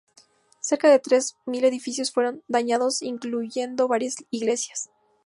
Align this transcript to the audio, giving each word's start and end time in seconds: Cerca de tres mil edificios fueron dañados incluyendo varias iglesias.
Cerca 0.61 0.89
de 0.89 0.97
tres 0.97 1.37
mil 1.45 1.63
edificios 1.63 2.11
fueron 2.11 2.41
dañados 2.47 3.03
incluyendo 3.03 3.87
varias 3.87 4.15
iglesias. 4.31 4.89